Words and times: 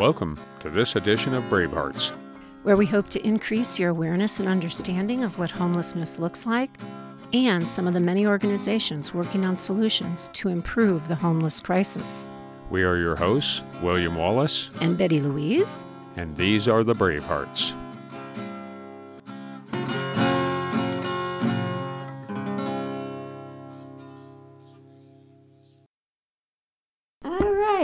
Welcome 0.00 0.38
to 0.60 0.70
this 0.70 0.96
edition 0.96 1.34
of 1.34 1.44
Bravehearts, 1.50 2.12
where 2.62 2.78
we 2.78 2.86
hope 2.86 3.10
to 3.10 3.22
increase 3.22 3.78
your 3.78 3.90
awareness 3.90 4.40
and 4.40 4.48
understanding 4.48 5.22
of 5.22 5.38
what 5.38 5.50
homelessness 5.50 6.18
looks 6.18 6.46
like 6.46 6.70
and 7.34 7.68
some 7.68 7.86
of 7.86 7.92
the 7.92 8.00
many 8.00 8.26
organizations 8.26 9.12
working 9.12 9.44
on 9.44 9.58
solutions 9.58 10.28
to 10.32 10.48
improve 10.48 11.06
the 11.06 11.14
homeless 11.14 11.60
crisis. 11.60 12.30
We 12.70 12.82
are 12.82 12.96
your 12.96 13.14
hosts, 13.14 13.60
William 13.82 14.14
Wallace 14.14 14.70
and 14.80 14.96
Betty 14.96 15.20
Louise, 15.20 15.84
and 16.16 16.34
these 16.34 16.66
are 16.66 16.82
the 16.82 16.94
Bravehearts. 16.94 17.74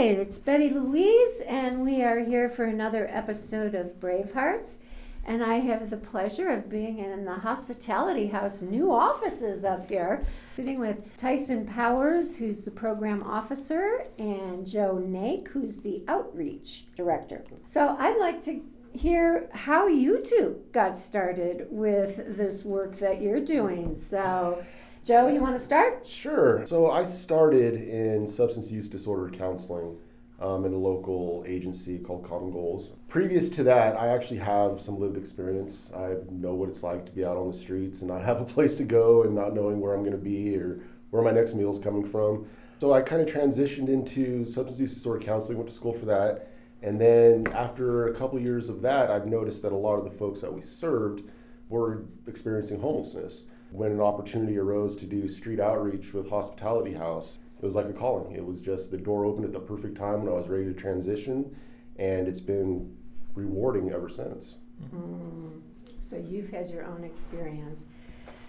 It's 0.09 0.39
Betty 0.39 0.69
Louise, 0.69 1.41
and 1.49 1.83
we 1.83 2.01
are 2.01 2.19
here 2.19 2.47
for 2.47 2.63
another 2.63 3.09
episode 3.11 3.75
of 3.75 3.99
Bravehearts. 3.99 4.79
And 5.25 5.43
I 5.43 5.55
have 5.55 5.89
the 5.89 5.97
pleasure 5.97 6.47
of 6.47 6.69
being 6.69 6.99
in 6.99 7.25
the 7.25 7.33
Hospitality 7.33 8.25
House 8.25 8.61
new 8.61 8.93
offices 8.93 9.65
up 9.65 9.89
here, 9.89 10.23
sitting 10.55 10.79
with 10.79 11.13
Tyson 11.17 11.65
Powers, 11.65 12.37
who's 12.37 12.63
the 12.63 12.71
program 12.71 13.21
officer, 13.21 14.05
and 14.17 14.65
Joe 14.65 14.95
Nake, 14.95 15.49
who's 15.49 15.75
the 15.75 16.01
outreach 16.07 16.85
director. 16.95 17.43
So 17.65 17.97
I'd 17.99 18.17
like 18.17 18.41
to 18.43 18.63
hear 18.93 19.49
how 19.51 19.87
you 19.87 20.23
two 20.23 20.63
got 20.71 20.95
started 20.95 21.67
with 21.69 22.37
this 22.37 22.63
work 22.63 22.95
that 22.99 23.21
you're 23.21 23.43
doing. 23.43 23.97
So 23.97 24.63
Joe, 25.07 25.29
you 25.29 25.39
want 25.39 25.55
to 25.55 25.63
start? 25.63 26.05
Sure. 26.05 26.65
So 26.65 26.91
I 26.91 27.03
started 27.03 27.75
in 27.75 28.27
substance 28.27 28.69
use 28.69 28.89
disorder 28.89 29.29
counseling 29.29 29.95
um, 30.41 30.65
in 30.65 30.73
a 30.73 30.77
local 30.77 31.45
agency 31.47 31.97
called 31.97 32.25
Common 32.27 32.51
Goals. 32.51 32.91
Previous 33.07 33.47
to 33.51 33.63
that, 33.63 33.97
I 33.97 34.07
actually 34.07 34.39
have 34.39 34.81
some 34.81 34.99
lived 34.99 35.15
experience. 35.15 35.93
I 35.95 36.15
know 36.29 36.55
what 36.55 36.67
it's 36.67 36.83
like 36.83 37.05
to 37.05 37.13
be 37.13 37.23
out 37.23 37.37
on 37.37 37.49
the 37.49 37.57
streets 37.57 38.01
and 38.01 38.09
not 38.09 38.21
have 38.25 38.41
a 38.41 38.43
place 38.43 38.75
to 38.75 38.83
go 38.83 39.23
and 39.23 39.33
not 39.33 39.55
knowing 39.55 39.79
where 39.79 39.95
I'm 39.95 40.01
going 40.01 40.11
to 40.11 40.17
be 40.17 40.57
or 40.57 40.81
where 41.11 41.23
my 41.23 41.31
next 41.31 41.55
meal 41.55 41.71
is 41.71 41.79
coming 41.79 42.03
from. 42.03 42.45
So 42.77 42.91
I 42.91 43.01
kind 43.01 43.21
of 43.21 43.33
transitioned 43.33 43.87
into 43.87 44.43
substance 44.43 44.77
use 44.77 44.93
disorder 44.93 45.23
counseling, 45.23 45.57
went 45.57 45.69
to 45.69 45.75
school 45.75 45.93
for 45.93 46.05
that. 46.07 46.51
And 46.81 46.99
then 46.99 47.47
after 47.53 48.09
a 48.09 48.13
couple 48.13 48.37
years 48.41 48.67
of 48.67 48.81
that, 48.81 49.09
I've 49.09 49.25
noticed 49.25 49.61
that 49.61 49.71
a 49.71 49.77
lot 49.77 49.95
of 49.95 50.03
the 50.03 50.11
folks 50.11 50.41
that 50.41 50.51
we 50.51 50.61
served 50.61 51.23
were 51.69 52.03
experiencing 52.27 52.81
homelessness 52.81 53.45
when 53.71 53.91
an 53.91 54.01
opportunity 54.01 54.57
arose 54.57 54.95
to 54.97 55.05
do 55.05 55.27
street 55.27 55.59
outreach 55.59 56.13
with 56.13 56.29
Hospitality 56.29 56.93
House, 56.93 57.39
it 57.61 57.65
was 57.65 57.75
like 57.75 57.87
a 57.87 57.93
calling. 57.93 58.35
It 58.35 58.45
was 58.45 58.61
just 58.61 58.91
the 58.91 58.97
door 58.97 59.25
opened 59.25 59.45
at 59.45 59.53
the 59.53 59.59
perfect 59.59 59.97
time 59.97 60.23
when 60.23 60.31
I 60.31 60.35
was 60.35 60.47
ready 60.47 60.65
to 60.65 60.73
transition, 60.73 61.55
and 61.97 62.27
it's 62.27 62.39
been 62.39 62.95
rewarding 63.33 63.91
ever 63.91 64.09
since. 64.09 64.57
Mm. 64.93 65.61
So 65.99 66.17
you've 66.17 66.49
had 66.49 66.69
your 66.69 66.85
own 66.85 67.03
experience. 67.03 67.85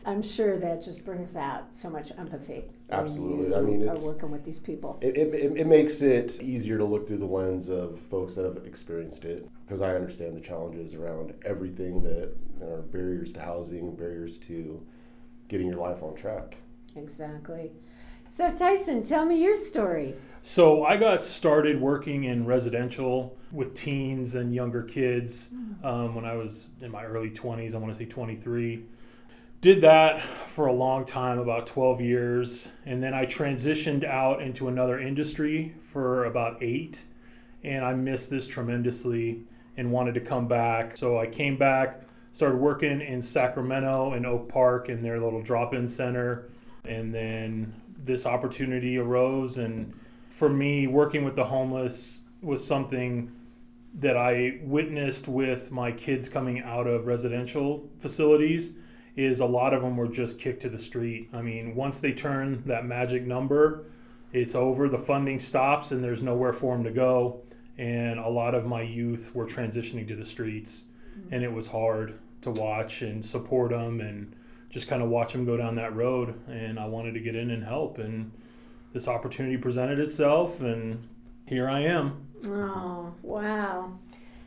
I'm 0.07 0.23
sure 0.23 0.57
that 0.59 0.83
just 0.83 1.05
brings 1.05 1.37
out 1.37 1.75
so 1.75 1.91
much 1.91 2.13
empathy. 2.17 2.65
Absolutely. 2.91 3.55
I 3.55 3.61
mean, 3.61 3.83
it's, 3.83 4.03
are 4.03 4.07
working 4.07 4.31
with 4.31 4.45
these 4.45 4.59
people. 4.59 4.99
It, 5.03 5.17
it, 5.17 5.59
it, 5.59 5.67
makes 5.67 6.01
it 6.01 6.41
easier 6.41 6.79
to 6.79 6.85
look 6.85 7.09
through 7.09 7.19
the 7.19 7.27
lens 7.27 7.69
of 7.69 7.99
folks 7.99 8.35
that 8.37 8.45
have 8.45 8.65
experienced 8.65 9.25
it 9.25 9.49
because 9.67 9.81
I 9.81 9.95
understand 9.95 10.37
the 10.37 10.41
challenges 10.41 10.95
around 10.95 11.35
everything 11.45 12.03
that 12.05 12.35
are 12.63 12.83
barriers 12.83 13.33
to 13.35 13.41
housing, 13.41 13.97
barriers 13.97 14.39
to 14.39 14.87
getting 15.49 15.67
your 15.67 15.79
life 15.79 16.03
on 16.03 16.15
track. 16.15 16.57
Exactly. 16.97 17.73
So, 18.31 18.55
Tyson, 18.55 19.03
tell 19.03 19.25
me 19.25 19.43
your 19.43 19.57
story. 19.57 20.15
So, 20.43 20.85
I 20.85 20.99
got 20.99 21.23
started 21.23 21.81
working 21.81 22.25
in 22.25 22.45
residential 22.45 23.37
with 23.53 23.75
teens 23.75 24.35
and 24.35 24.55
younger 24.55 24.83
kids 24.83 25.51
um, 25.83 26.15
when 26.15 26.27
I 26.27 26.35
was 26.35 26.69
in 26.83 26.91
my 26.91 27.05
early 27.05 27.31
20s. 27.31 27.75
I 27.75 27.79
want 27.79 27.91
to 27.93 27.99
say 27.99 28.05
23. 28.05 28.85
Did 29.63 29.81
that 29.81 30.21
for 30.21 30.67
a 30.67 30.73
long 30.73 31.07
time, 31.07 31.39
about 31.39 31.67
12 31.67 32.03
years. 32.03 32.69
And 32.85 33.03
then 33.03 33.15
I 33.15 33.25
transitioned 33.25 34.05
out 34.05 34.43
into 34.43 34.69
another 34.69 35.01
industry 35.01 35.75
for 35.83 36.27
about 36.27 36.63
eight. 36.63 37.03
And 37.65 37.85
I 37.85 37.95
missed 37.95 38.29
this 38.29 38.47
tremendously 38.47 39.41
and 39.79 39.91
wanted 39.91 40.15
to 40.15 40.21
come 40.21 40.47
back. 40.47 40.99
So, 40.99 41.19
I 41.19 41.27
came 41.27 41.57
back 41.57 42.03
started 42.33 42.59
working 42.59 43.01
in 43.01 43.21
Sacramento 43.21 44.13
and 44.13 44.27
Oak 44.27 44.49
Park 44.49 44.89
in 44.89 45.03
their 45.03 45.21
little 45.21 45.43
drop-in 45.43 45.87
center, 45.89 46.49
and 46.85 47.15
then 47.15 47.75
this 48.05 48.27
opportunity 48.27 48.99
arose. 48.99 49.59
And 49.59 49.93
for 50.29 50.49
me, 50.49 50.87
working 50.87 51.25
with 51.25 51.37
the 51.37 51.45
homeless 51.45 52.23
was 52.43 52.65
something 52.65 53.33
that 53.95 54.17
I 54.17 54.61
witnessed 54.63 55.27
with 55.29 55.73
my 55.73 55.91
kids 55.91 56.29
coming 56.29 56.61
out 56.61 56.87
of 56.87 57.07
residential 57.07 57.89
facilities. 57.99 58.75
Is 59.17 59.41
a 59.41 59.45
lot 59.45 59.75
of 59.75 59.83
them 59.83 59.97
were 59.97 60.07
just 60.07 60.39
kicked 60.39 60.63
to 60.63 60.69
the 60.69 60.79
street. 60.79 61.29
I 61.33 61.43
mean, 61.43 61.75
once 61.75 61.99
they 61.99 62.13
turn 62.13 62.63
that 62.67 62.87
magic 62.87 63.27
number, 63.27 63.87
it's 64.33 64.55
over. 64.55 64.89
The 64.89 64.97
funding 64.97 65.41
stops, 65.41 65.91
and 65.91 66.05
there's 66.05 66.23
nowhere 66.23 66.53
for 66.53 66.77
them 66.77 66.85
to 66.85 66.93
go. 66.93 67.41
And 67.79 68.21
a 68.21 68.29
lot 68.29 68.55
of 68.55 68.65
my 68.65 68.83
youth 68.83 69.35
were 69.35 69.45
transitioning 69.45 70.07
to 70.07 70.15
the 70.15 70.25
streets, 70.25 70.85
Mm-hmm. 71.19 71.35
and 71.35 71.45
it 71.45 71.53
was 71.53 71.69
hard 71.69 72.19
to 72.43 72.51
watch 72.53 73.03
and 73.03 73.25
support 73.25 73.71
them 73.71 74.01
and 74.01 74.35
just 74.71 74.89
kind 74.89 75.03
of 75.03 75.09
watch 75.09 75.33
them 75.33 75.45
go 75.45 75.57
down 75.57 75.75
that 75.77 75.95
road. 75.95 76.35
And 76.49 76.79
I 76.79 76.87
wanted 76.87 77.15
to 77.15 77.21
get 77.21 77.35
in 77.35 77.51
and 77.51 77.65
help. 77.65 77.99
And 77.99 78.31
this 78.93 79.09
opportunity 79.09 79.57
presented 79.57 79.99
itself, 79.99 80.61
and 80.61 81.07
here 81.47 81.69
I 81.69 81.81
am. 81.81 82.27
Oh, 82.47 83.13
wow. 83.23 83.99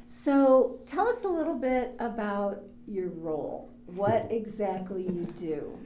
So 0.06 0.80
tell 0.86 1.08
us 1.08 1.24
a 1.24 1.30
little 1.30 1.58
bit 1.58 1.96
about 2.00 2.64
your 2.88 3.10
role. 3.10 3.70
What 3.88 4.24
hmm. 4.24 4.34
exactly 4.34 5.04
you 5.04 5.28
do? 5.36 5.78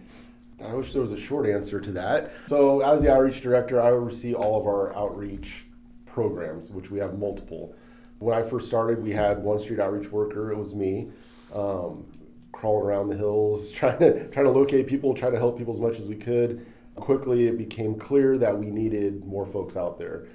I 0.63 0.73
wish 0.73 0.93
there 0.93 1.01
was 1.01 1.11
a 1.11 1.19
short 1.19 1.49
answer 1.49 1.81
to 1.81 1.91
that. 1.91 2.31
So, 2.45 2.79
as 2.79 3.01
the 3.01 3.11
outreach 3.11 3.41
director, 3.41 3.81
I 3.81 3.91
oversee 3.91 4.33
all 4.33 4.59
of 4.59 4.65
our 4.65 4.95
outreach 4.95 5.65
programs, 6.05 6.69
which 6.69 6.89
we 6.89 6.99
have 6.99 7.19
multiple. 7.19 7.75
When 8.19 8.37
I 8.37 8.43
first 8.43 8.67
started, 8.67 9.03
we 9.03 9.11
had 9.11 9.39
one 9.39 9.59
street 9.59 9.79
outreach 9.79 10.11
worker, 10.11 10.51
it 10.51 10.57
was 10.57 10.73
me 10.73 11.09
um, 11.53 12.05
crawling 12.51 12.85
around 12.85 13.09
the 13.09 13.17
hills, 13.17 13.71
trying 13.73 13.99
to 13.99 14.27
trying 14.29 14.45
to 14.45 14.51
locate 14.51 14.87
people, 14.87 15.13
trying 15.13 15.33
to 15.33 15.39
help 15.39 15.57
people 15.57 15.73
as 15.73 15.79
much 15.79 15.99
as 15.99 16.07
we 16.07 16.15
could. 16.15 16.65
Quickly, 16.95 17.47
it 17.47 17.57
became 17.57 17.95
clear 17.95 18.37
that 18.37 18.57
we 18.57 18.67
needed 18.67 19.25
more 19.25 19.45
folks 19.45 19.75
out 19.75 19.99
there. 19.99 20.27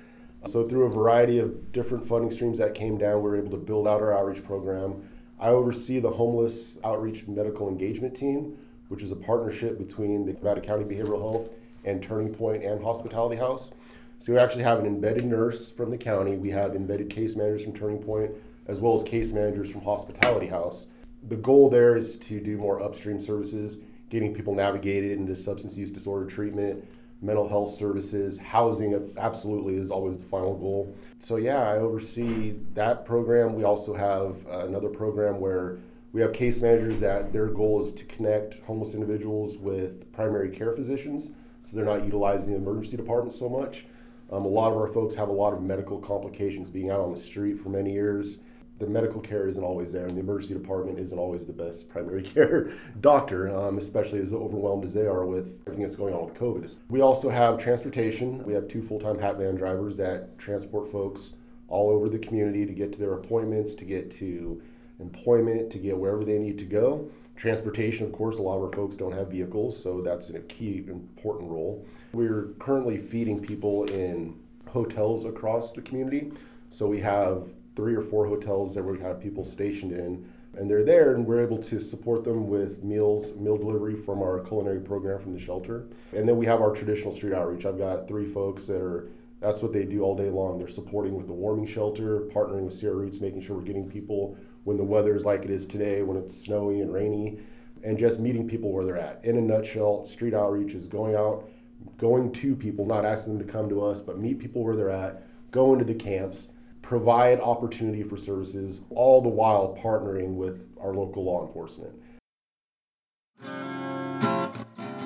So 0.46 0.66
through 0.66 0.84
a 0.84 0.90
variety 0.90 1.38
of 1.38 1.72
different 1.72 2.06
funding 2.06 2.30
streams 2.30 2.58
that 2.58 2.74
came 2.74 2.96
down, 2.96 3.16
we 3.16 3.30
were 3.30 3.36
able 3.36 3.50
to 3.50 3.56
build 3.56 3.86
out 3.86 4.00
our 4.00 4.16
outreach 4.16 4.44
program. 4.44 5.08
I 5.38 5.48
oversee 5.48 6.00
the 6.00 6.10
homeless 6.10 6.78
outreach 6.84 7.26
medical 7.26 7.68
engagement 7.68 8.14
team, 8.14 8.56
which 8.88 9.02
is 9.02 9.10
a 9.10 9.16
partnership 9.16 9.78
between 9.78 10.26
the 10.26 10.32
Nevada 10.32 10.60
County 10.60 10.84
Behavioral 10.84 11.20
Health 11.20 11.48
and 11.84 12.02
Turning 12.02 12.34
Point 12.34 12.62
and 12.62 12.82
Hospitality 12.82 13.36
House. 13.36 13.72
So 14.20 14.32
we 14.32 14.38
actually 14.38 14.62
have 14.62 14.78
an 14.78 14.86
embedded 14.86 15.24
nurse 15.24 15.72
from 15.72 15.90
the 15.90 15.98
county. 15.98 16.36
We 16.36 16.50
have 16.50 16.76
embedded 16.76 17.10
case 17.10 17.36
managers 17.36 17.64
from 17.64 17.74
Turning 17.74 18.02
Point, 18.02 18.30
as 18.68 18.80
well 18.80 18.94
as 18.94 19.02
case 19.02 19.32
managers 19.32 19.70
from 19.70 19.80
Hospitality 19.82 20.46
House 20.46 20.88
the 21.28 21.36
goal 21.36 21.68
there 21.68 21.96
is 21.96 22.16
to 22.16 22.40
do 22.40 22.56
more 22.56 22.82
upstream 22.82 23.20
services, 23.20 23.78
getting 24.08 24.34
people 24.34 24.54
navigated 24.54 25.12
into 25.18 25.36
substance 25.36 25.76
use 25.76 25.90
disorder 25.90 26.26
treatment, 26.26 26.84
mental 27.22 27.48
health 27.48 27.74
services, 27.74 28.38
housing 28.38 29.12
absolutely 29.18 29.76
is 29.76 29.90
always 29.90 30.16
the 30.16 30.24
final 30.24 30.56
goal. 30.56 30.94
So 31.18 31.36
yeah, 31.36 31.58
I 31.58 31.76
oversee 31.76 32.54
that 32.74 33.04
program. 33.04 33.54
We 33.54 33.64
also 33.64 33.94
have 33.94 34.36
another 34.48 34.88
program 34.88 35.40
where 35.40 35.78
we 36.12 36.22
have 36.22 36.32
case 36.32 36.60
managers 36.60 36.98
that 37.00 37.32
their 37.32 37.46
goal 37.46 37.82
is 37.82 37.92
to 37.92 38.04
connect 38.06 38.60
homeless 38.60 38.94
individuals 38.94 39.58
with 39.58 40.10
primary 40.12 40.48
care 40.50 40.72
physicians, 40.72 41.30
so 41.62 41.76
they're 41.76 41.84
not 41.84 42.04
utilizing 42.04 42.52
the 42.52 42.58
emergency 42.58 42.96
department 42.96 43.34
so 43.34 43.48
much. 43.48 43.84
Um, 44.32 44.44
a 44.44 44.48
lot 44.48 44.70
of 44.70 44.78
our 44.78 44.88
folks 44.88 45.14
have 45.16 45.28
a 45.28 45.32
lot 45.32 45.52
of 45.52 45.62
medical 45.62 45.98
complications 45.98 46.70
being 46.70 46.90
out 46.90 47.00
on 47.00 47.12
the 47.12 47.18
street 47.18 47.60
for 47.60 47.68
many 47.68 47.92
years 47.92 48.38
the 48.80 48.86
medical 48.86 49.20
care 49.20 49.46
isn't 49.46 49.62
always 49.62 49.92
there, 49.92 50.06
and 50.06 50.16
the 50.16 50.20
emergency 50.20 50.54
department 50.54 50.98
isn't 50.98 51.18
always 51.18 51.46
the 51.46 51.52
best 51.52 51.88
primary 51.90 52.22
care 52.34 52.72
doctor, 53.00 53.54
um, 53.54 53.78
especially 53.78 54.18
as 54.20 54.32
overwhelmed 54.32 54.84
as 54.84 54.94
they 54.94 55.06
are 55.06 55.26
with 55.26 55.60
everything 55.66 55.84
that's 55.84 55.96
going 55.96 56.14
on 56.14 56.24
with 56.24 56.34
COVID. 56.34 56.74
We 56.88 57.02
also 57.02 57.28
have 57.28 57.58
transportation. 57.58 58.42
We 58.44 58.54
have 58.54 58.66
two 58.66 58.82
full 58.82 58.98
time 58.98 59.18
hat 59.18 59.36
van 59.36 59.54
drivers 59.54 59.96
that 59.98 60.36
transport 60.38 60.90
folks 60.90 61.34
all 61.68 61.90
over 61.90 62.08
the 62.08 62.18
community 62.18 62.66
to 62.66 62.72
get 62.72 62.92
to 62.94 62.98
their 62.98 63.12
appointments, 63.12 63.74
to 63.76 63.84
get 63.84 64.10
to 64.12 64.60
employment, 65.00 65.70
to 65.72 65.78
get 65.78 65.96
wherever 65.96 66.24
they 66.24 66.38
need 66.38 66.58
to 66.58 66.64
go. 66.64 67.10
Transportation, 67.36 68.06
of 68.06 68.12
course, 68.12 68.38
a 68.38 68.42
lot 68.42 68.56
of 68.56 68.64
our 68.64 68.72
folks 68.72 68.96
don't 68.96 69.12
have 69.12 69.28
vehicles, 69.30 69.82
so 69.82 70.00
that's 70.02 70.30
a 70.30 70.40
key 70.40 70.84
important 70.88 71.50
role. 71.50 71.86
We're 72.12 72.48
currently 72.58 72.98
feeding 72.98 73.40
people 73.40 73.84
in 73.84 74.38
hotels 74.68 75.24
across 75.24 75.72
the 75.72 75.80
community. 75.80 76.32
So 76.68 76.86
we 76.86 77.00
have 77.00 77.48
three 77.76 77.94
or 77.94 78.02
four 78.02 78.26
hotels 78.26 78.74
that 78.74 78.82
we 78.82 78.98
have 79.00 79.20
people 79.20 79.44
stationed 79.44 79.92
in. 79.92 80.30
And 80.58 80.68
they're 80.68 80.84
there, 80.84 81.14
and 81.14 81.24
we're 81.24 81.42
able 81.42 81.62
to 81.62 81.80
support 81.80 82.24
them 82.24 82.48
with 82.48 82.82
meals, 82.82 83.34
meal 83.36 83.56
delivery 83.56 83.94
from 83.94 84.20
our 84.20 84.40
culinary 84.40 84.80
program 84.80 85.20
from 85.20 85.32
the 85.32 85.38
shelter. 85.38 85.86
And 86.12 86.28
then 86.28 86.36
we 86.36 86.44
have 86.46 86.60
our 86.60 86.72
traditional 86.74 87.12
street 87.12 87.32
outreach. 87.32 87.64
I've 87.64 87.78
got 87.78 88.08
three 88.08 88.26
folks 88.26 88.66
that 88.66 88.80
are 88.82 89.08
That's 89.40 89.62
what 89.62 89.72
they 89.72 89.84
do 89.84 90.02
all 90.02 90.14
day 90.14 90.28
long. 90.28 90.58
They're 90.58 90.68
supporting 90.68 91.16
with 91.16 91.26
the 91.26 91.32
warming 91.32 91.66
shelter, 91.66 92.28
partnering 92.32 92.64
with 92.64 92.74
Sierra 92.74 92.96
Roots, 92.96 93.20
making 93.20 93.40
sure 93.40 93.56
we're 93.56 93.62
getting 93.62 93.88
people 93.90 94.36
when 94.64 94.76
the 94.76 94.84
weather 94.84 95.14
is 95.16 95.24
like 95.24 95.44
it 95.44 95.50
is 95.50 95.66
today, 95.66 96.02
when 96.02 96.16
it's 96.16 96.36
snowy 96.36 96.80
and 96.80 96.92
rainy, 96.92 97.38
and 97.82 97.98
just 97.98 98.20
meeting 98.20 98.48
people 98.48 98.72
where 98.72 98.84
they're 98.84 98.98
at. 98.98 99.24
In 99.24 99.36
a 99.36 99.40
nutshell, 99.40 100.06
street 100.06 100.34
outreach 100.34 100.74
is 100.74 100.86
going 100.86 101.14
out, 101.14 101.48
going 101.96 102.32
to 102.32 102.54
people, 102.54 102.84
not 102.84 103.04
asking 103.04 103.38
them 103.38 103.46
to 103.46 103.52
come 103.52 103.68
to 103.68 103.84
us, 103.84 104.00
but 104.00 104.18
meet 104.18 104.38
people 104.38 104.62
where 104.62 104.76
they're 104.76 104.90
at, 104.90 105.22
go 105.50 105.72
into 105.72 105.84
the 105.84 105.94
camps, 105.94 106.48
provide 106.82 107.40
opportunity 107.40 108.02
for 108.02 108.16
services, 108.16 108.82
all 108.90 109.22
the 109.22 109.28
while 109.28 109.76
partnering 109.80 110.34
with 110.34 110.68
our 110.80 110.92
local 110.92 111.24
law 111.24 111.46
enforcement. 111.46 111.94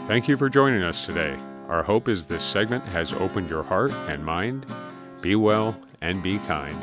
Thank 0.06 0.28
you 0.28 0.36
for 0.36 0.48
joining 0.48 0.82
us 0.82 1.06
today. 1.06 1.38
Our 1.68 1.82
hope 1.82 2.08
is 2.08 2.26
this 2.26 2.42
segment 2.42 2.84
has 2.84 3.12
opened 3.12 3.48
your 3.48 3.62
heart 3.62 3.92
and 4.08 4.24
mind. 4.24 4.66
Be 5.22 5.34
well 5.34 5.80
and 6.02 6.22
be 6.22 6.38
kind. 6.40 6.76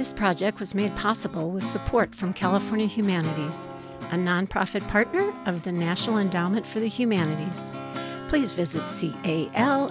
This 0.00 0.14
project 0.14 0.60
was 0.60 0.74
made 0.74 0.96
possible 0.96 1.50
with 1.50 1.62
support 1.62 2.14
from 2.14 2.32
California 2.32 2.86
Humanities, 2.86 3.68
a 4.12 4.14
nonprofit 4.14 4.88
partner 4.88 5.30
of 5.44 5.62
the 5.62 5.72
National 5.72 6.16
Endowment 6.16 6.64
for 6.64 6.80
the 6.80 6.88
Humanities. 6.88 7.70
Please 8.30 8.52
visit 8.52 8.80
calhum.org. 9.52 9.90